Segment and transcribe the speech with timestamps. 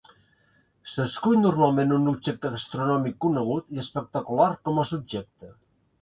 [0.93, 5.53] S'escull normalment un objecte astronòmic conegut i espectacular com a subjecte.